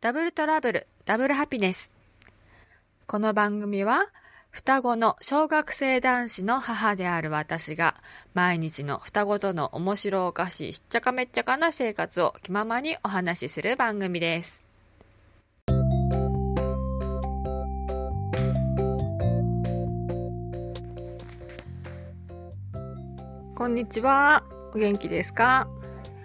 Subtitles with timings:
[0.00, 1.94] ダブルトラブル、ダブルハピネス。
[3.06, 4.08] この番組は、
[4.50, 7.94] 双子の小学生男子の母である私が、
[8.34, 14.66] 毎日の双子との面白おかしいしっちゃかめっちゃかな生活を気ままにお話しする番組です。
[23.54, 24.42] こんにちは。
[24.74, 25.68] お元気ですか？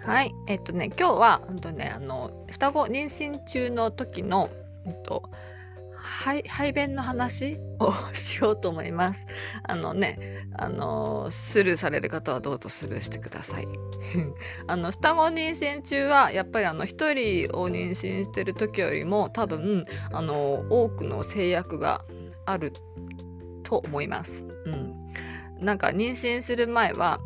[0.04, 0.34] はい。
[0.46, 4.48] えっとね、今日は、本当ね、あの、双子妊娠中の時の、
[4.86, 5.22] えっと、
[6.00, 9.26] 排便の話をしようと思います。
[9.64, 13.66] あのね、あの、スルーされる方はどうぞスルーしてください。
[14.66, 22.02] あの、双子妊娠中は、やっぱりあの、一人を妊娠してる時よりも、多分、あの、多くの制約が
[22.46, 22.72] ある
[23.62, 24.46] と思います。
[24.64, 24.94] うん。
[25.60, 27.20] なんか妊娠する前は、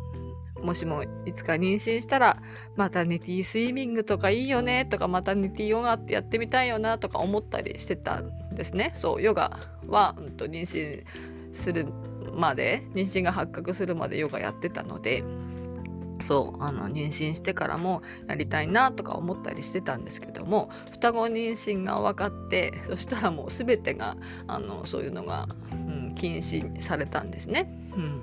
[0.63, 2.37] もしもいつか妊娠したら、
[2.75, 8.91] マタニティスイミングとかいいよねとか、マタニティヨガってやってみたいよなとか思ったりしてたんですね。
[8.93, 11.03] そう、ヨガは、うんと、妊娠
[11.51, 11.87] する
[12.33, 15.23] まで、妊娠が発覚するまでヨガやってたので、
[16.23, 24.15] そうあの妊娠してからもやりたいなとか思ったりしてたんですけども双子妊娠が分かってそしたらもう全てが
[24.47, 27.69] あのそういうのが、うん、禁止されたんですね。
[27.95, 28.21] うん、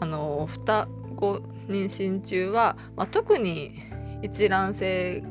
[0.00, 3.74] あの双子妊娠中は、まあ、特に
[4.22, 5.22] 一卵性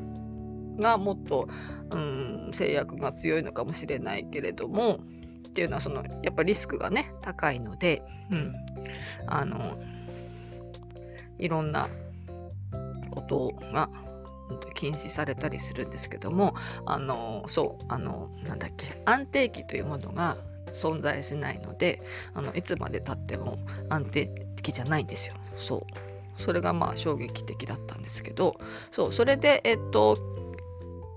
[0.78, 1.48] がもっと、
[1.90, 5.00] うん、制約が強いのかもしれないけれども
[5.48, 8.54] っていうのはそのやっぱリスクがね高いので、うん、
[9.26, 9.78] あの
[11.38, 11.88] いろんな
[13.10, 13.88] ことが
[14.74, 20.36] 禁止されたりするんですけどもあのそうあのなんだっけ安定期というものが
[20.72, 22.02] 存在しないので
[22.34, 24.28] あのいつまでたっても安定
[24.62, 25.34] 期じゃないんですよ。
[25.56, 28.56] そうそれがまあ衝撃的だったんですけど
[28.90, 30.18] そうそれでえっと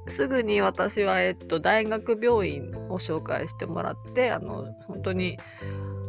[0.07, 5.37] すぐに私は、えっと、大学病院を紹介してもらってあの本当に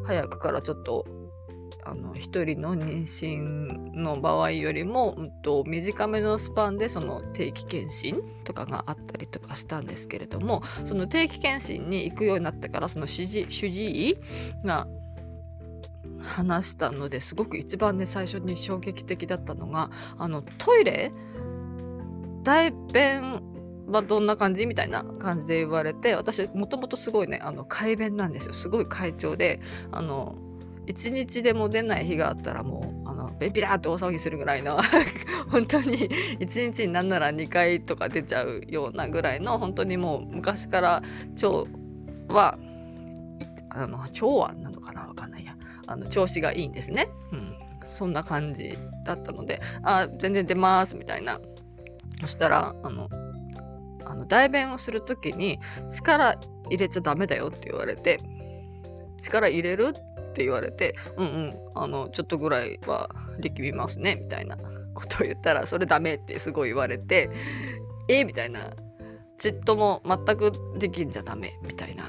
[0.05, 1.05] 早くからちょっと
[1.85, 14.17] あの一人の妊娠の場合よりも、うんと、短めのスパンでその定期検診とかがあったりとかしたんですけれどもその定期検診に行くようになってからその主治主治医
[14.65, 14.87] が
[16.23, 21.13] 話したのですごく一番ね最初に衝撃的だったのがあのトイレ？
[22.43, 23.43] 大便
[23.89, 24.67] はどんな感じ？
[24.67, 28.55] みたいな感じで言われて私もともとすごいねあの快便なんですよ。
[28.55, 29.61] すごい快調で
[29.93, 30.37] あの
[30.87, 34.79] 1日でも出ない日があったらもうあの便秘だって大騒ぎするぐらいの
[35.51, 36.09] 本当に
[36.41, 41.03] 1日になんなら2回とか出ちゃうようなぐらいの本当にもう昔から
[41.43, 41.65] 腸
[42.29, 42.59] は
[43.71, 44.53] あの腸は
[45.91, 47.09] あの調子がいいんですね。
[47.33, 51.41] うん、そんな感じだったので「あ全然出ます」みたいな。
[52.21, 53.09] そしたらあの
[54.05, 55.59] あの代弁をする時に
[55.89, 58.21] 力入れちゃダメだよって言われて
[59.19, 59.95] 力入れる？
[59.97, 63.09] って言われてうんうんあのちょっとぐらいは
[63.41, 64.57] 力みますねみたいな
[64.95, 67.31] ことを言ったらそれダメってすごい言われて
[68.09, 68.25] え？
[68.25, 68.71] みたいな
[69.39, 72.05] ちっとも全くできんじゃダメみたいな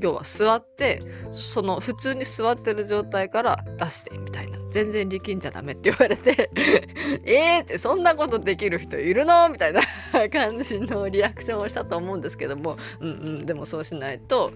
[0.00, 4.58] 要は座ってその普通に座ってる状態から出してみたいな。
[4.70, 6.50] 全然力んじゃダメって言われて
[7.24, 9.48] えーってそんなことできる人いるの？
[9.48, 9.80] みたいな
[10.28, 12.76] 感じのリアクションをしたと思うんですけども。
[13.00, 13.12] うんう
[13.42, 14.52] んでもそうしないと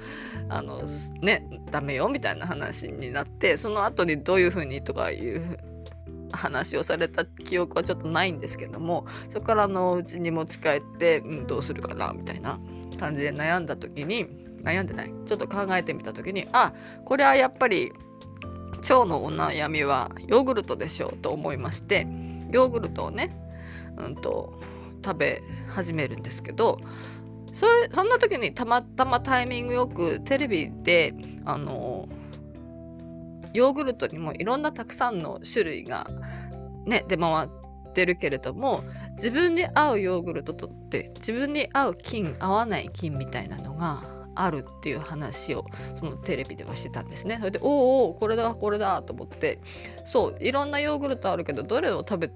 [0.48, 0.82] あの
[1.20, 5.56] ねダメよみたいな話になってその後にどういうふうにとかいう
[6.32, 12.58] 話をされた記憶はちょっとないんですけどもそこからのうちに持ち帰って、うん、どうするかなみたいな
[12.98, 14.26] 感じで悩んだ時に
[14.68, 15.12] 悩んでない。
[15.26, 16.72] ちょっと考えてみた時にあ
[17.04, 17.92] これはやっぱり
[18.78, 22.06] 腸のお悩みはヨーグルトでしょうと思いまして
[22.52, 23.36] ヨーグルトをね、
[23.96, 24.58] うんと、
[25.04, 26.80] 食べ始めるんですけど
[27.52, 31.14] そそんな時にたまたまタイミングよくテレビで
[31.44, 32.08] あの
[33.54, 36.06] ヨーグルトにもいろんなたくさんの種類が
[36.86, 37.48] ね出回っ
[37.94, 45.64] てるけれども自分に合うヨーグルトとって自分に合う菌合わない菌みたいなのがあるっていう話を
[45.94, 47.36] そのテレビではしてたんですね。
[47.38, 49.60] それでおおこれだこれだと思って
[50.04, 52.30] そういろんなヨーグルトあるけどどれを食べ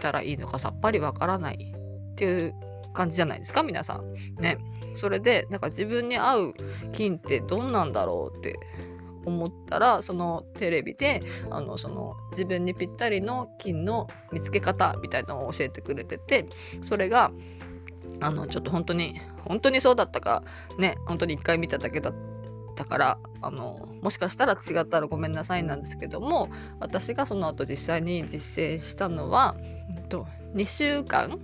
[0.00, 1.74] たらいいのかさっぱりわからない
[2.12, 2.54] っていう
[2.92, 4.12] 感じじゃないですか皆さん。
[4.40, 4.58] ね。
[4.94, 6.54] それでなんか自分に合う
[6.92, 8.58] 菌ってどんなんだろうって
[9.24, 16.48] 思ったらそのテレビであのその自分にぴったりの菌の見つけ方みたいなのを教えてくれてて
[16.80, 17.30] それが
[18.20, 19.14] あのちょっと本当に
[19.44, 20.42] 本当にそうだったか
[20.78, 22.14] ね本当に1回見ただけだっ
[22.80, 26.48] だからあのもしかしたら違ったらごめんなさいなんですけども
[26.78, 29.54] 私がその後実際に実践したのは、
[29.94, 31.38] えっと、2週間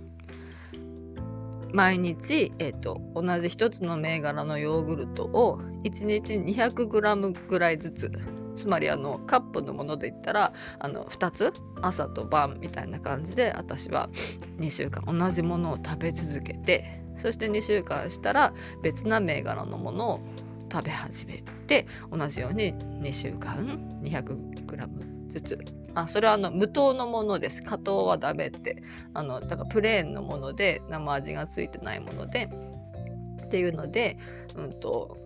[1.73, 8.11] 毎日、えーと、同じ1つの銘柄のヨーグルトを1日 200g ぐらいずつ
[8.57, 14.09] つまりあのカップのもので言ったらあの2つ朝と晩みたいな感じで私は
[14.59, 20.19] 2週間同じものを食べ続けてそして2週間したら別な銘柄のものを
[20.71, 25.59] 食べ始めて同じように2週間 200g ずつ。
[25.95, 27.63] あそれはあの無糖のものです。
[27.63, 28.83] 加糖はダメって
[29.15, 32.51] あのだからプレーンのもので生味がついてないもので
[33.47, 34.17] っていうので、
[34.55, 35.17] うんと、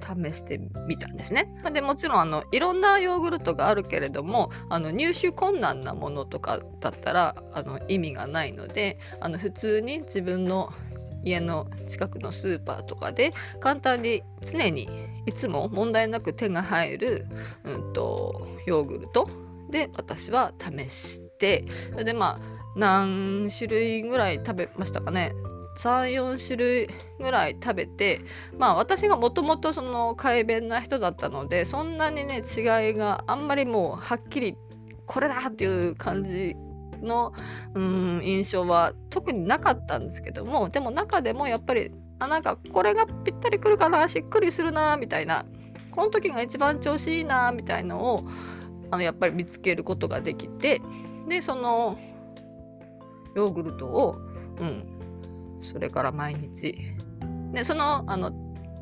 [0.00, 1.48] 試してみたんですね。
[1.72, 10.70] でもちろんあのいろんなヨーグルトがあるけれどもあの入手困難なものとかだったらあの意味がないのであの普通に自分の
[11.24, 14.88] 家の近くのスーパーとかで簡単に常に
[15.26, 17.26] いつも問題なく手が入る、
[17.64, 19.28] うんと、ヨーグルト
[19.70, 25.32] で私は試してそれでまあ何種類ぐらい食べましたかね
[25.76, 26.88] 34種類
[27.20, 28.20] ぐらい食べて
[28.58, 32.60] まあ私がもともとその快便な人だったのでそんなにね違
[32.90, 34.56] いがあんまりもうはっきり
[35.06, 36.56] これだっていう感じ
[37.02, 37.32] の
[37.74, 45.44] うん印象は特になかったんですけどもでも中でもやっぱりあなんかこれがぴったりくるかなしっくりするなみたいな
[45.90, 48.24] この時が一番調子いいなみたいのを
[48.90, 50.80] あのやっぱり見つけることができて
[51.28, 51.98] でその
[53.36, 54.16] ヨーグルトを、
[54.60, 54.93] うん、
[55.64, 56.76] それから毎日
[57.52, 58.32] でそのあの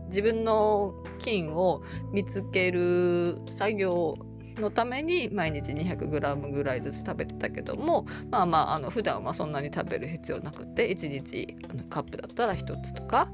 [0.08, 1.82] 自分の菌を
[2.12, 4.18] 見つける作業
[4.56, 13.28] のために毎日 200g ぐらいずつ食べてたけどもまあまああの普段はそんなに食べる必要なくて1日あのカップだったら1つとか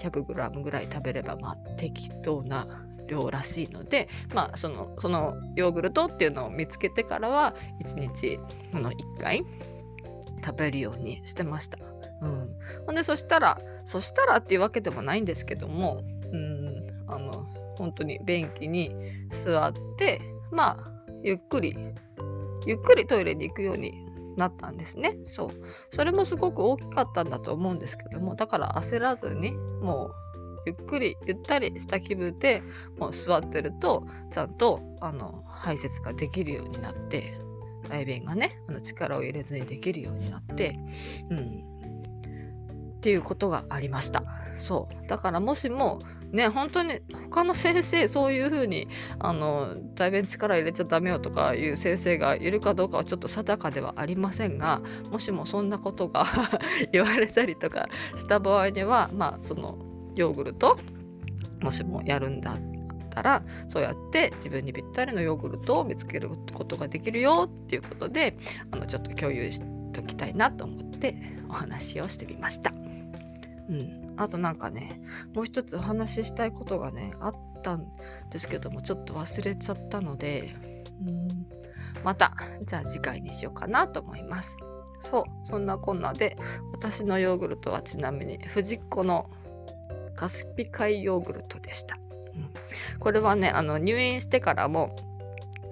[0.00, 7.54] 100g ぐらい食べればまあ適当な量らしいのでまあそのそのヨーグルトっていうのを見つけてからは
[7.84, 8.38] 1日
[8.72, 9.44] この1回
[10.44, 11.93] 食べるようにしてました。
[12.20, 12.48] うん、
[12.86, 16.02] ほんでそしたらそしたらっていうわけでもないんですけども、
[16.32, 17.44] うん、あの
[17.76, 18.94] 本当に便器に
[19.30, 20.20] 座って
[20.50, 20.90] まあ
[21.22, 21.76] ゆっくり
[22.66, 24.04] ゆっくりトイレに行くように
[24.36, 25.16] なったんですね。
[25.24, 25.50] そう。
[25.90, 30.14] それもすごく大きかったんだと思うんですけどもだから焦らずにもう
[30.66, 32.62] ゆっくりゆったりした気分で
[32.98, 37.34] もう座ってるとちゃんとあの排泄ができるようになって
[37.88, 40.78] 大便がねあの力を入れずにできるようになって
[41.30, 41.64] うん。
[43.04, 44.24] っていうことがありました
[44.56, 46.00] そうだからもしも
[46.32, 54.80] ね本当に他の先生そういう風にあの大便力入れちゃダメよとかいう先生がいるかどうかはちょっと定かではありませんが
[55.10, 56.24] もしもそんなことが
[56.92, 59.78] 言われたりとかした場合にはまあその
[60.16, 60.78] ヨーグルト
[61.60, 62.58] もしもやるんだっ
[63.10, 68.38] たらそうやって自分にぴったりのヨーグルトを見つけることができるよっていうことで
[68.70, 69.60] あのちょっと共有し
[69.92, 71.16] ておきたいなと思って
[71.50, 72.72] お話をしてみました。
[73.68, 75.00] うん、あとなんかね
[75.34, 77.86] もう一つお話ししたいことがねあったん
[78.30, 80.54] ですけどもちょっと忘れちゃったので、
[81.06, 81.46] うん、
[82.04, 82.34] また
[82.66, 84.58] じゃあ次回にしようかなと思います。
[85.00, 86.36] そうそんなこんなで
[86.72, 89.26] 私のヨーグルトはちなみに藤子の
[90.16, 91.98] カスピ海ヨーグルトでした、
[92.34, 92.50] うん、
[92.98, 94.96] これはねあの入院してからも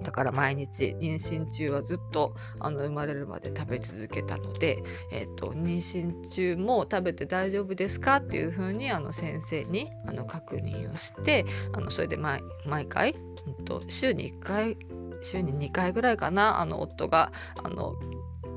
[0.03, 4.83] だから毎日妊娠中はずっとあの生まれるまで食べ続けたので、
[5.13, 12.43] えーと、妊娠中も食べて大丈夫ですかっていうふうにあの先生にあの確認をしてあのそれで毎
[12.89, 13.15] 回、
[13.59, 14.77] うんと、週に1回
[15.23, 17.33] 週に2回ぐらいかなあの夫が
[17.63, 17.95] あの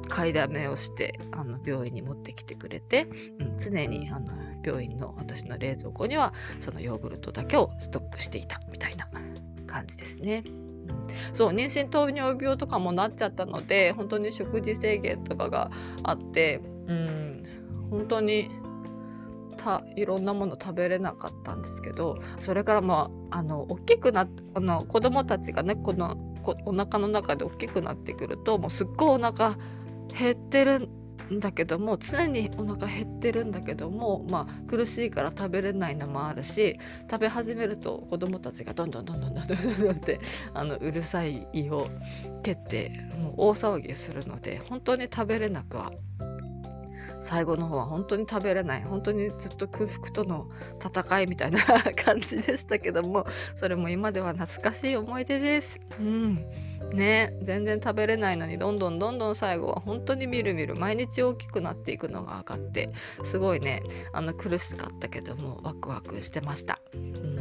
[0.07, 3.07] 買いだめをしてあの病院に持ってきてくれて、
[3.39, 4.31] うん、常にあの
[4.63, 9.07] 病院の私の冷蔵庫にはそのヨーグルトだけをストックしていたみたいな
[9.67, 10.43] 感じですね。
[11.35, 15.69] そう妊娠糖尿病とかもなっちゃったので本当に食事制限とかが
[16.03, 17.43] あってうん
[17.91, 18.49] 本当に
[19.57, 29.57] たいろんなもの食べれなかったんですけどそれからまああの大きくなっあの子供たちがねこのこお腹の中で大きくなってくるともうすっごいお腹
[30.17, 30.87] 減ってる
[31.31, 36.77] だけども常にお腹減ってるんだけども、まあ、苦しいから食べれないのもあるし
[37.09, 40.19] 食べ始めると子供たちがどんどんどんどんどんどんどんって
[40.53, 41.87] あのうるさい胃を
[42.43, 45.91] 蹴ってもう大騒ぎするので本当に食べれなくは
[47.25, 50.47] 最後の方は本当に食べれない本当にずっと空腹との
[50.79, 51.59] 戦いみたいな
[52.05, 55.79] 感じでしたけどもそれも今では懐かしい思い出です。
[55.99, 56.45] うん
[56.93, 62.91] ね全然食べれないのにどんどんどんどん最後は本当にみるみる毎日大きくなっていくのが分かって
[63.23, 63.81] すごいね
[64.13, 66.79] あの苦しかったけどもワクワクしてました。
[66.93, 67.35] うん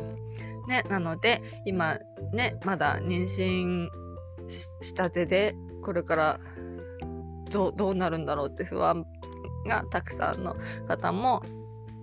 [0.66, 1.98] ね、なので今
[2.32, 3.90] ねまだ妊娠
[4.48, 6.40] したてでこれから
[7.50, 9.04] どどうなるんだろうって不安
[9.64, 10.56] がたくさんの
[10.86, 11.42] 方も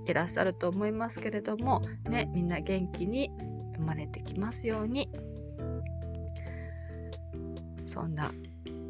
[0.06, 3.32] いらっしゃると思いますけれどもねみんな元気に
[3.78, 5.10] 生まれてきますように
[7.86, 8.32] そんな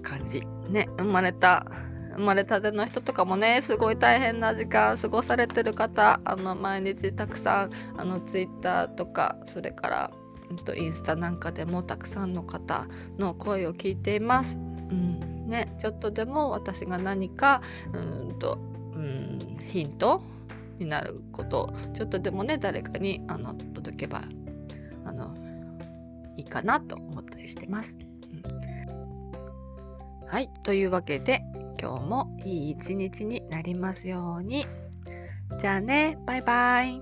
[0.02, 1.66] 感じね生まれた
[2.14, 10.12] 生まれたての人とかもねすごい大変な時間過ごされてる方あの毎日たくさんあのツイッターとかそれから、
[10.76, 12.88] インスタなんかでもたくさんの方
[13.18, 14.71] の声を聞いています。
[15.52, 17.62] ね、ちょっとでも私が何か
[17.94, 18.58] うんと、
[18.94, 20.22] うん、ヒント
[20.80, 24.24] になることちょっとでもね誰かにあの届けば
[25.06, 25.36] あの
[26.38, 28.00] いいかなと思ったりしてます。
[28.00, 31.44] うん、はいというわけで
[31.80, 34.66] 今日もいい一日になりますように。
[35.58, 37.02] じゃあね、バイバイ。